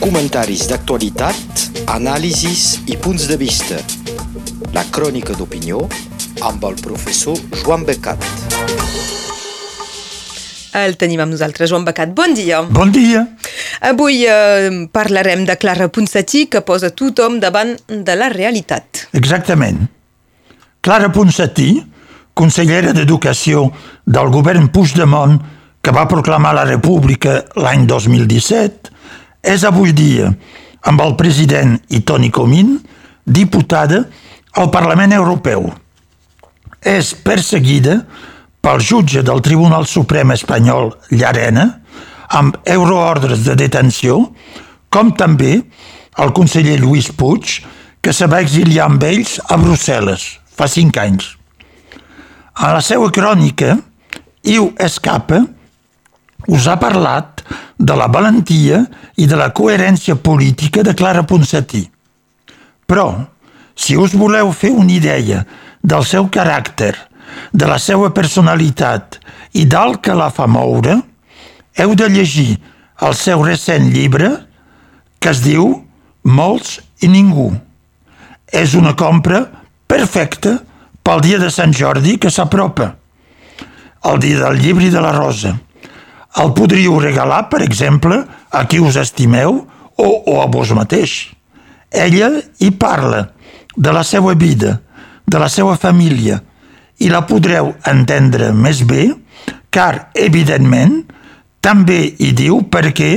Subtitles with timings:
[0.00, 3.76] Comentaris d'actualitat, anàlisis i punts de vista.
[4.72, 5.82] La crònica d'opinió
[6.48, 8.24] amb el professor Joan Becat.
[10.78, 12.14] El tenim amb nosaltres, Joan Becat.
[12.16, 12.62] Bon dia.
[12.72, 13.26] Bon dia.
[13.84, 19.04] Avui eh, parlarem de Clara Ponsatí, que posa tothom davant de la realitat.
[19.12, 19.84] Exactament.
[20.80, 21.74] Clara Ponsatí,
[22.32, 23.66] consellera d'Educació
[24.06, 25.36] del govern Puigdemont,
[25.82, 28.96] que va proclamar la República l'any 2017,
[29.42, 30.30] és avui dia,
[30.88, 32.76] amb el president i Toni Comín,
[33.24, 34.04] diputada
[34.58, 35.68] al Parlament Europeu.
[36.80, 38.00] És perseguida
[38.62, 41.68] pel jutge del Tribunal Suprem espanyol Llarena,
[42.28, 44.20] amb euroordres de detenció,
[44.92, 45.62] com també
[46.18, 47.60] el conseller Lluís Puig,
[48.02, 50.24] que se va exiliar amb ells a Brussel·les
[50.58, 51.34] fa cinc anys.
[52.58, 53.76] A la seva crònica,
[54.48, 55.44] Iu Escapa
[56.48, 57.42] us ha parlat
[57.78, 58.82] de la valentia
[59.16, 61.84] i de la coherència política de Clara Ponsatí.
[62.88, 63.08] Però,
[63.76, 65.44] si us voleu fer una idea
[65.84, 66.94] del seu caràcter,
[67.52, 69.18] de la seva personalitat
[69.60, 70.96] i del que la fa moure,
[71.78, 72.56] heu de llegir
[73.04, 74.32] el seu recent llibre
[75.20, 75.84] que es diu
[76.28, 77.52] Molts i ningú.
[78.52, 79.44] És una compra
[79.88, 80.58] perfecta
[81.04, 82.90] pel dia de Sant Jordi que s'apropa,
[84.10, 85.54] el dia del llibre i de la rosa.
[86.38, 89.64] El podríeu regalar, per exemple, a qui us estimeu
[89.98, 91.32] o, o a vos mateix.
[91.90, 92.30] Ella
[92.60, 93.28] hi parla
[93.74, 94.78] de la seva vida,
[95.26, 96.40] de la seva família,
[96.98, 99.08] i la podreu entendre més bé,
[99.70, 101.00] car, evidentment,
[101.62, 103.12] també hi diu perquè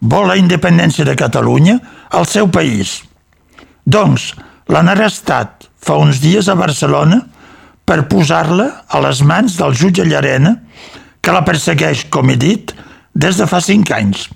[0.00, 1.78] vol la independència de Catalunya
[2.16, 3.00] al seu país.
[3.84, 4.32] Doncs
[4.70, 7.22] l'han arrestat fa uns dies a Barcelona
[7.84, 10.54] per posar-la a les mans del jutge Llarena,
[11.20, 12.72] que la persegueix, com he dit,
[13.14, 14.28] des de fa cinc anys.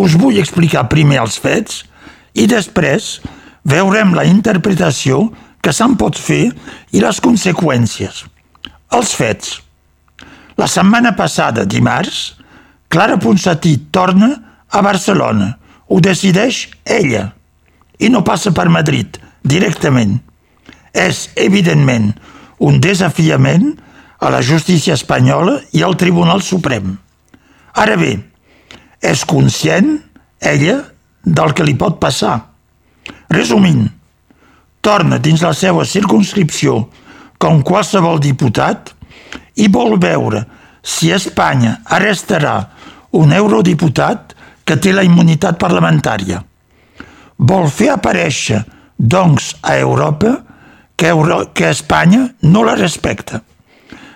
[0.00, 1.82] Us vull explicar primer els fets
[2.38, 3.18] i després
[3.68, 5.26] veurem la interpretació
[5.60, 6.46] que se'n pot fer
[6.96, 8.24] i les conseqüències.
[8.96, 9.58] Els fets.
[10.56, 12.36] La setmana passada, dimarts,
[12.90, 14.30] Clara Ponsatí torna
[14.70, 15.52] a Barcelona.
[15.88, 17.30] Ho decideix ella.
[17.98, 20.16] I no passa per Madrid, directament.
[20.90, 22.10] És, evidentment,
[22.58, 23.76] un desafiament
[24.20, 26.92] a la justícia espanyola i al Tribunal Suprem.
[27.72, 28.12] Ara bé,
[29.00, 29.96] és conscient,
[30.40, 30.76] ella,
[31.24, 32.36] del que li pot passar.
[33.32, 33.86] Resumint,
[34.84, 36.82] torna dins la seva circunscripció
[37.40, 38.92] com qualsevol diputat
[39.56, 40.44] i vol veure
[40.82, 42.54] si Espanya arrestarà
[43.16, 46.42] un eurodiputat que té la immunitat parlamentària.
[47.40, 48.60] Vol fer aparèixer,
[48.96, 50.36] doncs, a Europa
[50.96, 53.40] que, Euro que Espanya no la respecta.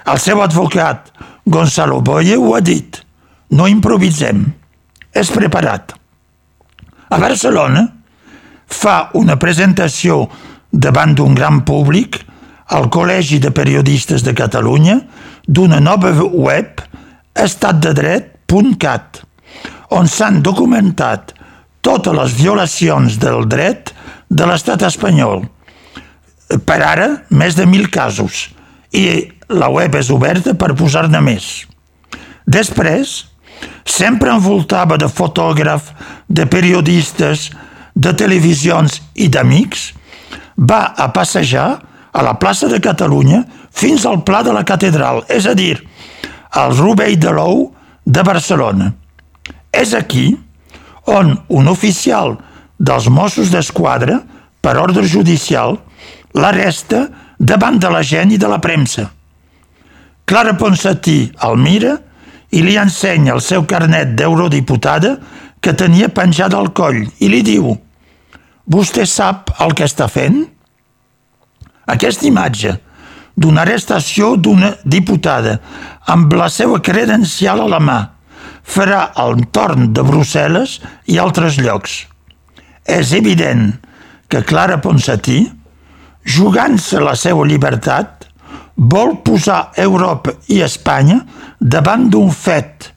[0.05, 1.11] El seu advocat,
[1.47, 3.01] Gonzalo Boye, ho ha dit.
[3.51, 4.45] No improvisem.
[5.15, 5.95] És preparat.
[7.09, 7.87] A Barcelona
[8.67, 10.25] fa una presentació
[10.71, 12.19] davant d'un gran públic
[12.75, 14.99] al Col·legi de Periodistes de Catalunya
[15.47, 16.83] d'una nova web
[17.35, 19.23] estatdedret.cat
[19.95, 21.35] on s'han documentat
[21.85, 23.93] totes les violacions del dret
[24.29, 25.45] de l'estat espanyol.
[26.65, 28.49] Per ara, més de mil casos
[28.95, 29.05] i
[29.49, 31.67] la web és oberta per posar-ne més.
[32.47, 33.25] Després,
[33.85, 35.93] sempre envoltava de fotògraf,
[36.29, 37.51] de periodistes,
[37.95, 39.93] de televisions i d'amics,
[40.57, 41.69] va a passejar
[42.15, 43.43] a la plaça de Catalunya
[43.75, 45.77] fins al Pla de la Catedral, és a dir,
[46.55, 47.67] al Rovell de l'Ou
[48.07, 48.93] de Barcelona.
[49.75, 50.31] És aquí
[51.11, 52.37] on un oficial
[52.79, 54.21] dels Mossos d'Esquadra,
[54.63, 55.77] per ordre judicial,
[56.35, 59.11] l'arresta davant de la gent i de la premsa.
[60.25, 61.99] Clara Ponsatí el mira
[62.55, 65.19] i li ensenya el seu carnet d'eurodiputada
[65.61, 67.75] que tenia penjat al coll i li diu
[68.65, 70.41] «Vostè sap el que està fent?»
[71.93, 72.73] Aquesta imatge
[73.37, 75.59] d'una arrestació d'una diputada
[76.15, 77.99] amb la seva credencial a la mà
[78.65, 80.79] farà el torn de Brussel·les
[81.13, 82.05] i altres llocs.
[82.85, 83.75] És evident
[84.29, 85.43] que Clara Ponsatí,
[86.25, 88.14] jugant-se la seva llibertat,
[88.77, 91.21] vol posar Europa i Espanya
[91.61, 92.91] davant d'un fet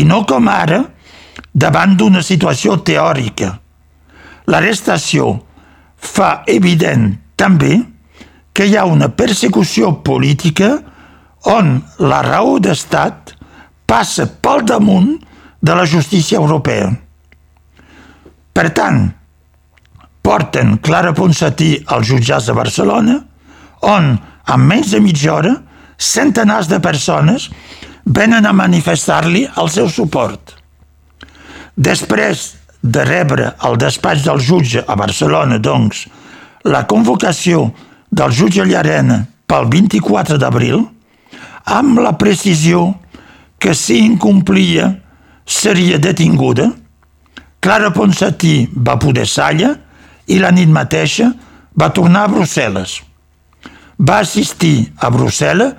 [0.00, 0.82] i no com ara
[1.54, 3.52] davant d'una situació teòrica.
[4.50, 5.30] L'arrestació
[5.96, 7.78] fa evident també
[8.54, 10.76] que hi ha una persecució política
[11.50, 13.34] on la raó d'estat
[13.86, 15.16] passa pel damunt
[15.64, 16.92] de la justícia europea.
[18.54, 19.08] Per tant,
[20.22, 23.16] porten Clara Ponsatí als jutjats de Barcelona,
[23.82, 24.14] on,
[24.48, 25.54] en menys de mitja hora,
[25.98, 27.48] centenars de persones
[28.04, 30.54] venen a manifestar-li el seu suport.
[31.74, 32.54] Després
[32.84, 36.04] de rebre al despatx del jutge a Barcelona, doncs,
[36.64, 37.70] la convocació
[38.10, 40.84] del jutge Llarena pel 24 d'abril,
[41.64, 42.92] amb la precisió
[43.58, 44.90] que si incomplia
[45.46, 46.68] seria detinguda,
[47.64, 49.70] Clara Ponsatí va poder salla
[50.28, 51.30] i la nit mateixa
[51.80, 52.98] va tornar a Brussel·les.
[53.98, 55.74] Va assistir a Brussel·les,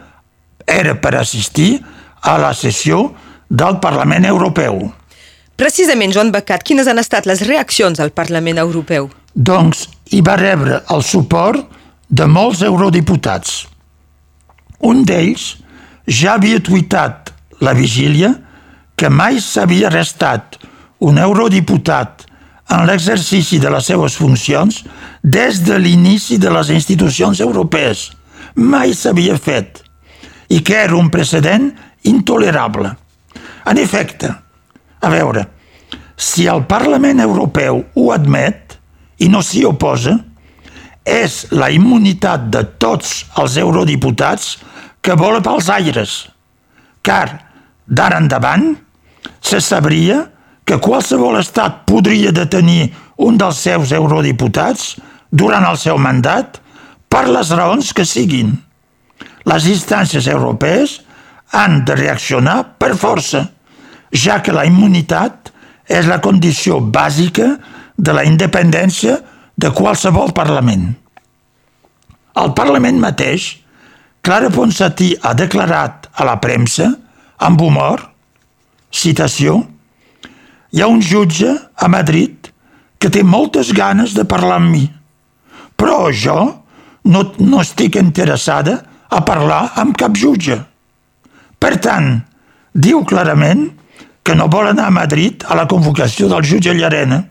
[0.65, 1.79] era per assistir
[2.25, 3.13] a la sessió
[3.49, 4.79] del Parlament Europeu.
[5.55, 9.07] Precisament, Joan Becat, quines han estat les reaccions al Parlament Europeu?
[9.35, 11.61] Doncs hi va rebre el suport
[12.09, 13.65] de molts eurodiputats.
[14.79, 15.53] Un d'ells
[16.07, 17.31] ja havia tuitat
[17.61, 18.33] la vigília
[18.95, 20.59] que mai s'havia restat
[20.99, 22.25] un eurodiputat
[22.69, 24.83] en l'exercici de les seues funcions
[25.23, 28.09] des de l'inici de les institucions europees.
[28.55, 29.83] Mai s'havia fet
[30.49, 31.71] i que era un precedent
[32.05, 32.91] intolerable.
[33.65, 34.29] En efecte,
[35.01, 35.47] a veure,
[36.17, 38.77] si el Parlament Europeu ho admet
[39.21, 40.15] i no s'hi oposa,
[41.05, 44.55] és la immunitat de tots els eurodiputats
[45.05, 46.13] que vola pels aires,
[47.05, 47.27] car
[47.85, 48.71] d'ara endavant
[49.45, 50.23] se sabria
[50.65, 52.89] que qualsevol estat podria detenir
[53.21, 54.95] un dels seus eurodiputats
[55.29, 56.59] durant el seu mandat
[57.09, 58.55] per les raons que siguin.
[59.45, 60.99] Les instàncies europees
[61.53, 63.45] han de reaccionar per força,
[64.11, 65.51] ja que la immunitat
[65.85, 67.51] és la condició bàsica
[67.95, 69.19] de la independència
[69.55, 70.89] de qualsevol Parlament.
[72.35, 73.53] El Parlament mateix,
[74.25, 76.89] Clara Ponsatí ha declarat a la premsa,
[77.37, 78.01] amb humor,
[78.91, 79.61] citació,
[80.75, 82.49] hi ha un jutge a Madrid
[82.99, 84.83] que té moltes ganes de parlar amb mi,
[85.79, 86.35] però jo
[87.07, 90.57] no, no estic interessada a parlar amb cap jutge.
[91.63, 92.17] Per tant,
[92.75, 93.69] diu clarament
[94.25, 97.21] que no vol anar a Madrid a la convocació del jutge Llarena.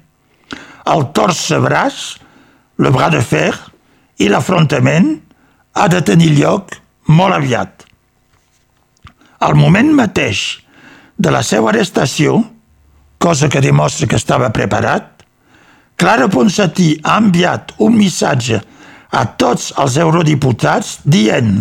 [0.89, 2.01] El torce braç,
[2.81, 3.51] le bras de fer
[4.25, 5.13] i l'afrontament
[5.77, 6.79] ha de tenir lloc
[7.13, 7.85] molt aviat.
[9.45, 10.63] Al moment mateix
[11.21, 12.41] de la seva arrestació,
[13.25, 15.23] cosa que demostra que estava preparat,
[15.97, 18.59] Clara Ponsatí ha enviat un missatge
[19.17, 21.55] a tots els eurodiputats dient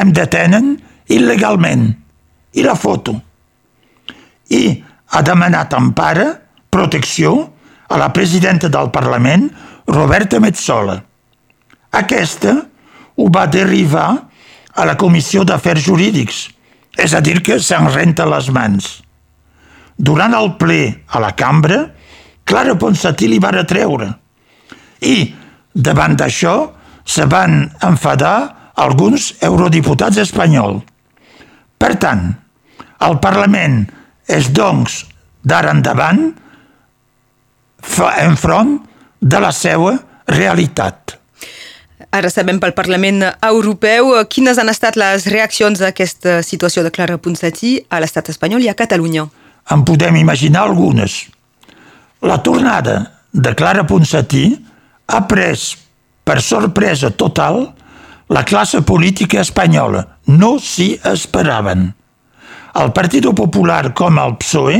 [0.00, 0.70] em detenen
[1.12, 1.82] il·legalment
[2.56, 3.18] i la foto
[4.56, 4.62] i
[5.12, 6.30] ha demanat empara,
[6.72, 7.50] protecció,
[7.90, 9.50] a la presidenta del Parlament,
[9.90, 10.96] Roberta Metzola.
[11.92, 12.56] Aquesta
[13.20, 14.08] ho va derivar
[14.72, 16.42] a la Comissió d'Afers Jurídics,
[16.96, 18.90] és a dir, que se'n renta les mans.
[20.00, 20.80] Durant el ple
[21.12, 21.82] a la cambra,
[22.48, 24.08] Clara Ponsatí li va retreure.
[25.04, 25.16] I,
[25.74, 26.54] davant d'això,
[27.04, 30.82] se van enfadar alguns eurodiputats espanyols.
[31.80, 32.30] Per tant,
[33.04, 33.82] el Parlament
[34.28, 35.04] és, doncs,
[35.44, 36.30] d'ara endavant
[38.20, 38.76] enfront
[39.20, 39.94] de la seva
[40.28, 41.16] realitat.
[42.10, 47.20] Ara sabem pel Parlament Europeu quines han estat les reaccions a aquesta situació de Clara
[47.22, 49.28] Ponsatí a l'estat espanyol i a Catalunya.
[49.70, 51.28] En podem imaginar algunes.
[52.22, 54.56] La tornada de Clara Ponsatí
[55.06, 55.76] ha pres
[56.24, 57.62] per sorpresa total
[58.30, 60.06] la classe política espanyola.
[60.26, 61.90] No s'hi esperaven
[62.74, 64.78] el Partit Popular com el PSOE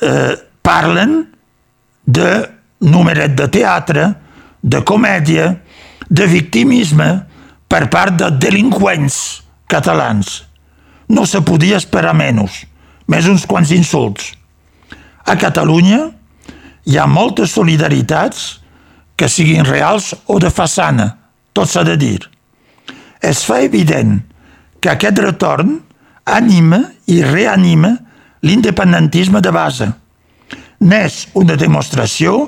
[0.00, 0.32] eh,
[0.64, 1.18] parlen
[2.04, 2.30] de
[2.80, 4.06] numeret de teatre,
[4.60, 5.52] de comèdia,
[6.08, 7.08] de victimisme
[7.70, 9.18] per part de delinqüents
[9.70, 10.40] catalans.
[11.10, 12.64] No se podia esperar menys,
[13.10, 14.32] més uns quants insults.
[15.26, 16.06] A Catalunya
[16.86, 18.60] hi ha moltes solidaritats
[19.18, 21.10] que siguin reals o de façana,
[21.52, 22.20] tot s'ha de dir.
[23.20, 24.20] Es fa evident
[24.80, 25.76] que aquest retorn
[26.24, 27.92] anima i reanima
[28.46, 29.90] l'independentisme de base.
[30.80, 32.46] N'és una demostració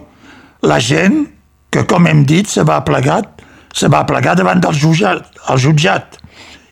[0.64, 1.26] la gent
[1.73, 3.21] que, com hem dit, se va plegar,
[3.75, 6.16] se va plegar davant del jutjat, el jutjat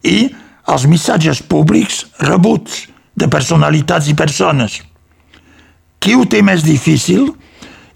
[0.08, 0.30] i
[0.70, 2.86] els missatges públics rebuts
[3.20, 4.80] de personalitats i persones.
[6.00, 7.28] Qui ho té més difícil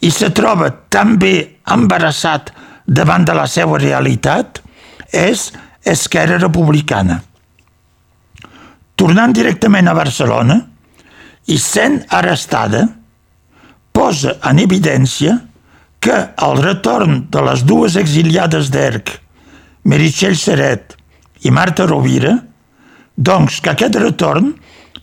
[0.04, 1.34] i se troba tan bé
[1.72, 2.52] embarassat
[2.84, 4.60] davant de la seva realitat
[5.10, 5.48] és
[5.84, 7.22] Esquerra Republicana
[8.96, 10.58] tornant directament a Barcelona
[11.50, 12.86] i sent arrestada,
[13.94, 15.36] posa en evidència
[16.02, 16.16] que
[16.46, 19.12] el retorn de les dues exiliades d'ERC,
[19.90, 20.96] Meritxell Seret
[21.44, 22.34] i Marta Rovira,
[23.14, 24.52] doncs que aquest retorn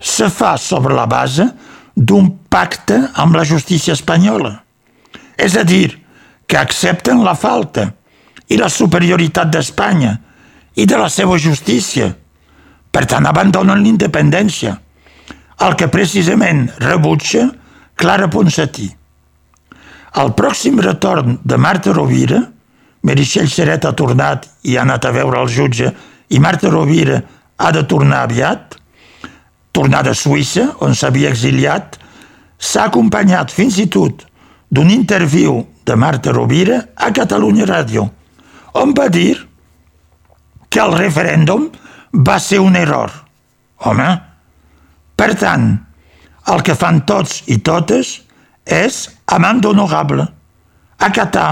[0.02, 1.46] se fa sobre la base
[1.94, 4.58] d'un pacte amb la justícia espanyola.
[5.38, 5.94] És a dir,
[6.46, 7.86] que accepten la falta
[8.50, 10.16] i la superioritat d'Espanya
[10.76, 12.10] i de la seva justícia,
[12.92, 14.74] per tant, abandonen l'independència,
[15.64, 17.46] el que precisament rebutja
[17.96, 18.90] Clara Ponsatí.
[20.20, 22.42] El pròxim retorn de Marta Rovira,
[23.02, 25.88] Meritxell Seret ha tornat i ha anat a veure el jutge
[26.28, 27.22] i Marta Rovira
[27.56, 28.76] ha de tornar aviat,
[29.72, 31.96] tornar de Suïssa, on s'havia exiliat,
[32.58, 34.26] s'ha acompanyat fins i tot
[34.72, 38.06] d'un interviu de Marta Rovira a Catalunya Ràdio,
[38.78, 39.34] on va dir
[40.72, 41.68] que el referèndum
[42.12, 43.10] va ser un error.
[43.84, 44.08] Home,
[45.16, 45.66] per tant,
[46.52, 48.14] el que fan tots i totes
[48.64, 49.02] és
[49.34, 50.24] amant honorable,
[50.98, 51.50] acatar,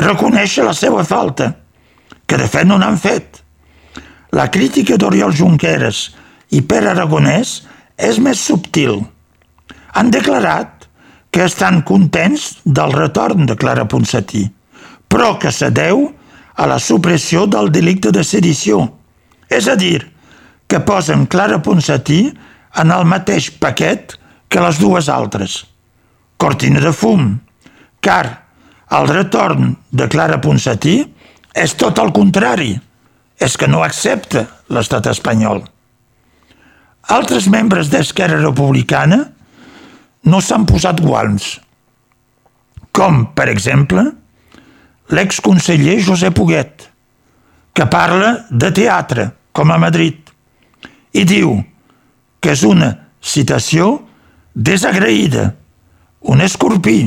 [0.00, 1.52] reconèixer la seva falta,
[2.26, 3.42] que de fet no n'han fet.
[4.32, 6.08] La crítica d'Oriol Junqueras
[6.50, 7.60] i Pere Aragonès
[8.00, 9.00] és més subtil.
[9.94, 10.86] Han declarat
[11.30, 14.46] que estan contents del retorn de Clara Ponsatí,
[15.08, 16.08] però que se deu
[16.56, 18.82] a la supressió del delicte de sedició.
[19.48, 20.02] És a dir,
[20.66, 22.20] que posen Clara Ponsatí
[22.82, 24.16] en el mateix paquet
[24.50, 25.64] que les dues altres.
[26.36, 27.32] Cortina de fum,
[28.00, 28.50] car
[28.90, 30.96] el retorn de Clara Ponsatí
[31.54, 32.72] és tot el contrari,
[33.38, 35.62] és que no accepta l'estat espanyol.
[37.10, 39.24] Altres membres d'Esquerra Republicana
[40.30, 41.56] no s'han posat guants,
[42.94, 44.04] com, per exemple,
[45.10, 46.86] l'exconseller Josep Huguet,
[47.74, 50.30] que parla de teatre, com a Madrid,
[51.10, 51.56] i diu
[52.38, 53.96] que és una citació
[54.54, 55.50] desagraïda,
[56.30, 57.00] un escorpí,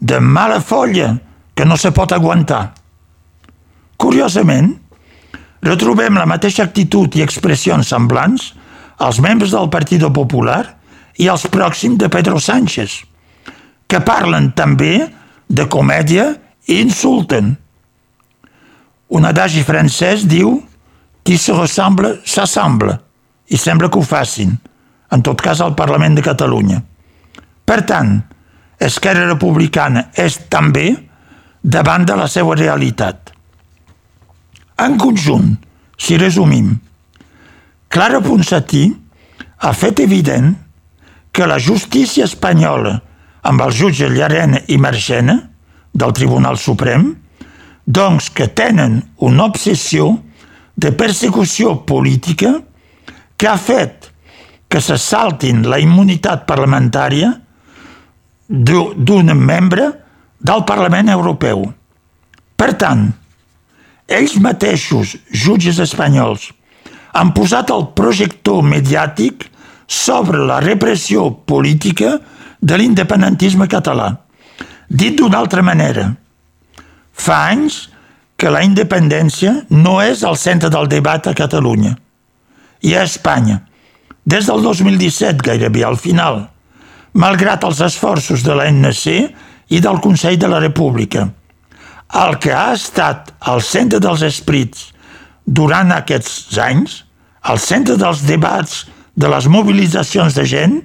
[0.00, 1.16] de mala folla
[1.56, 2.70] que no se pot aguantar.
[4.00, 4.72] Curiosament,
[5.64, 8.54] retrobem la mateixa actitud i expressions semblants
[8.98, 10.62] als membres del Partit Popular
[11.20, 13.02] i als pròxims de Pedro Sánchez,
[13.88, 15.06] que parlen també
[15.48, 16.32] de comèdia
[16.66, 17.54] i insulten.
[19.08, 20.58] Un adagi francès diu
[21.22, 22.96] qui se ressemble s'assemble
[23.50, 24.56] i sembla que ho facin,
[25.10, 26.80] en tot cas al Parlament de Catalunya.
[27.66, 28.18] Per tant,
[28.78, 30.90] Esquerra Republicana és també
[31.62, 33.32] davant de la seva realitat.
[34.82, 35.54] En conjunt,
[35.96, 36.74] si resumim,
[37.96, 38.90] Clara Ponsatí
[39.64, 40.50] ha fet evident
[41.32, 42.90] que la justícia espanyola,
[43.40, 45.36] amb el jutge Llarena i Marchena,
[45.96, 47.06] del Tribunal Suprem,
[47.88, 50.10] doncs que tenen una obsessió
[50.76, 52.50] de persecució política
[53.40, 54.10] que ha fet
[54.68, 57.32] que se saltin la immunitat parlamentària
[58.44, 59.88] d'un membre
[60.36, 61.64] del Parlament Europeu.
[62.60, 63.08] Per tant,
[64.20, 66.50] ells mateixos, jutges espanyols,
[67.16, 69.48] han posat el projector mediàtic
[69.86, 72.16] sobre la repressió política
[72.60, 74.10] de l'independentisme català.
[74.88, 76.10] Dit d'una altra manera,
[77.12, 77.86] fa anys
[78.36, 81.94] que la independència no és el centre del debat a Catalunya
[82.84, 83.62] i a Espanya,
[84.26, 86.42] des del 2017 gairebé al final,
[87.14, 89.06] malgrat els esforços de l'ANC
[89.72, 91.24] i del Consell de la República.
[92.14, 94.90] El que ha estat al centre dels esprits
[95.46, 97.05] durant aquests anys,
[97.46, 98.84] al centre dels debats
[99.14, 100.80] de les mobilitzacions de gent,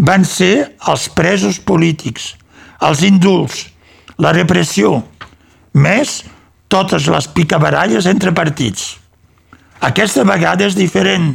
[0.00, 2.32] van ser els presos polítics,
[2.80, 3.66] els indults,
[4.20, 5.02] la repressió,
[5.76, 6.22] més
[6.72, 8.94] totes les picabaralles entre partits.
[9.84, 11.34] Aquesta vegada és diferent.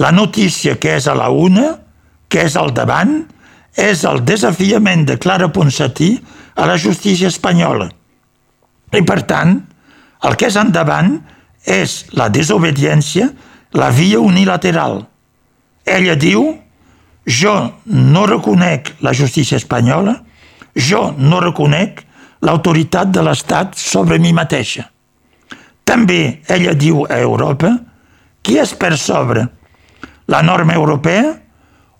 [0.00, 1.76] La notícia que és a la una
[2.32, 3.18] que és al davant
[3.76, 6.14] és el desafiament de Clara Ponsatí
[6.56, 7.90] a la justícia espanyola.
[8.92, 9.58] I per tant,
[10.24, 11.18] el que és endavant
[11.64, 13.30] és la desobediència,
[13.72, 15.02] la via unilateral.
[15.86, 16.44] Ella diu,
[17.26, 17.54] jo
[17.86, 20.16] no reconec la justícia espanyola,
[20.74, 22.02] jo no reconec
[22.42, 24.88] l'autoritat de l'Estat sobre mi mateixa.
[25.84, 27.72] També ella diu a Europa,
[28.42, 29.46] qui és per sobre?
[30.26, 31.32] La norma europea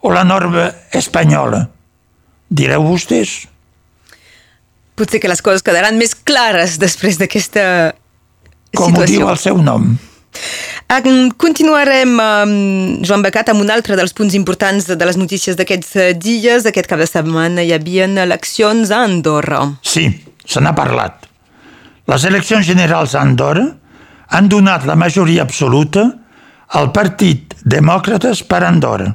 [0.03, 1.67] o la norma espanyola?
[2.51, 3.47] Direu vostès.
[4.99, 7.95] Potser que les coses quedaran més clares després d'aquesta
[8.73, 8.81] situació.
[8.81, 9.93] Com ho diu el seu nom.
[11.41, 12.17] Continuarem,
[13.05, 16.67] Joan Becat, amb un altre dels punts importants de les notícies d'aquests eh, dies.
[16.69, 19.63] Aquest cap de setmana hi havia eleccions a Andorra.
[19.83, 20.09] Sí,
[20.45, 21.29] se n'ha parlat.
[22.09, 23.69] Les eleccions generals a Andorra
[24.33, 26.09] han donat la majoria absoluta
[26.73, 29.13] al Partit Demòcrates per Andorra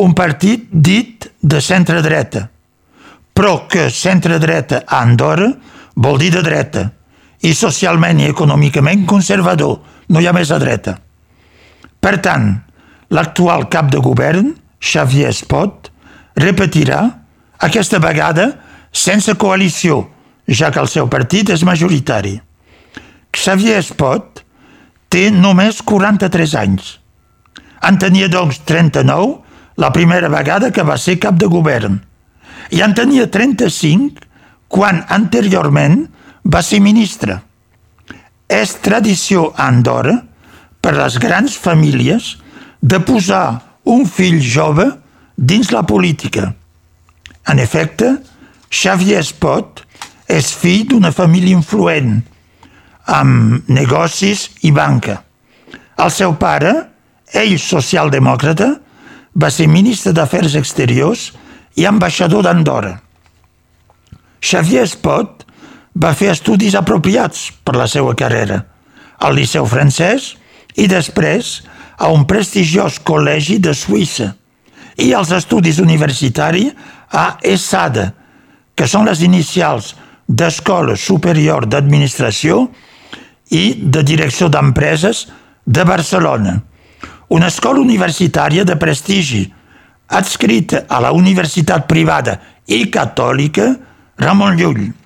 [0.00, 2.46] un partit dit de centre-dreta,
[3.36, 5.50] però que centre-dreta a Andorra
[5.94, 6.86] vol dir de dreta
[7.46, 9.78] i socialment i econòmicament conservador,
[10.08, 10.96] no hi ha més a dreta.
[12.00, 12.52] Per tant,
[13.10, 15.90] l'actual cap de govern, Xavier Espot,
[16.40, 17.00] repetirà,
[17.60, 18.50] aquesta vegada
[18.92, 20.04] sense coalició,
[20.48, 22.38] ja que el seu partit és majoritari.
[23.36, 24.42] Xavier Espot
[25.12, 26.96] té només 43 anys.
[27.86, 29.40] En tenia, doncs, 39
[29.80, 32.00] la primera vegada que va ser cap de govern.
[32.70, 34.26] I en tenia 35
[34.70, 36.04] quan anteriorment
[36.50, 37.38] va ser ministre.
[38.50, 40.16] És tradició a Andorra,
[40.80, 42.36] per les grans famílies,
[42.80, 44.86] de posar un fill jove
[45.36, 46.50] dins la política.
[47.48, 48.16] En efecte,
[48.70, 49.84] Xavier Espot
[50.30, 52.20] és fill d'una família influent,
[53.10, 55.18] amb negocis i banca.
[56.00, 56.72] El seu pare,
[57.34, 58.70] ell socialdemòcrata,
[59.34, 61.30] va ser ministre d'Afers Exteriors
[61.78, 62.96] i ambaixador d'Andorra.
[64.40, 65.44] Xavier Espot
[65.94, 68.62] va fer estudis apropiats per la seva carrera.
[69.20, 70.34] Al Liceu francès
[70.76, 71.60] i després
[72.00, 74.32] a un prestigiós col·legi de Suïssa.
[75.00, 76.72] I als estudis universitaris
[77.12, 78.10] a ESADA,
[78.74, 79.94] que són les inicials
[80.26, 82.68] d'Escola Superior d'Administració
[83.50, 85.26] i de Direcció d'Empreses
[85.66, 86.60] de Barcelona,
[87.30, 89.42] una escola universitària de prestigi,
[90.10, 93.68] adscrita a la Universitat Privada i Catòlica
[94.18, 94.99] Ramon Llull.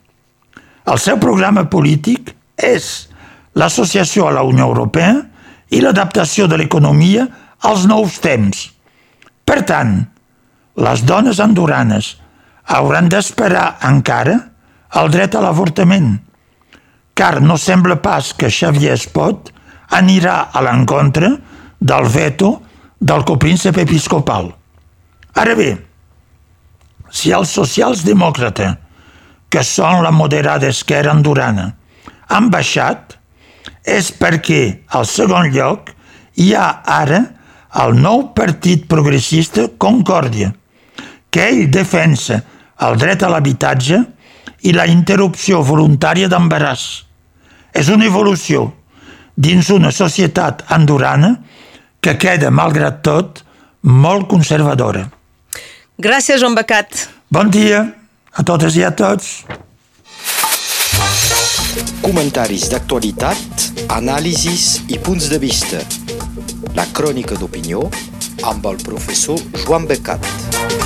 [0.85, 3.09] El seu programa polític és
[3.57, 5.15] l'associació a la Unió Europea
[5.73, 7.25] i l'adaptació de l'economia
[7.65, 8.67] als nous temps.
[9.49, 9.97] Per tant,
[10.77, 12.15] les dones andorranes
[12.77, 14.37] hauran d'esperar encara
[15.01, 16.19] el dret a l'avortament,
[17.15, 19.51] car no sembla pas que Xavier Espot
[19.95, 21.31] anirà a l'encontre
[21.81, 22.55] del veto
[23.01, 24.53] del copríncep episcopal.
[25.35, 25.73] Ara bé,
[27.11, 28.84] si els socials demòcrates,
[29.55, 31.69] que són la moderada esquerra andorana,
[32.35, 33.15] han baixat,
[33.87, 35.93] és perquè, al segon lloc,
[36.43, 37.21] hi ha ara
[37.85, 40.51] el nou partit progressista Concòrdia,
[41.31, 42.41] que ell defensa
[42.83, 44.03] el dret a l'habitatge
[44.67, 46.85] i la interrupció voluntària d'embaràs.
[47.79, 48.73] És una evolució
[49.39, 51.37] dins una societat andorana
[52.03, 53.45] que queda, malgrat tot,
[53.83, 55.07] molt conservadora.
[55.95, 57.07] Gràcies, Joan Becat.
[57.31, 57.85] Bon dia
[58.35, 59.45] a totes i a tots.
[62.03, 65.83] Comentaris d'actualitat, anàlisis i punts de vista.
[66.75, 67.87] La crònica d'opinió
[68.43, 70.84] amb el professor Joan Becat.